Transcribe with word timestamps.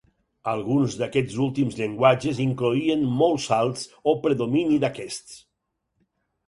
Alguns 0.51 0.95
d'aquests 1.01 1.35
últims 1.47 1.77
llenguatges 1.81 2.41
incloïen 2.47 3.07
molts 3.21 3.47
salts 3.53 3.85
o 4.15 4.19
predomini 4.27 4.83
d'aquests. 4.87 5.39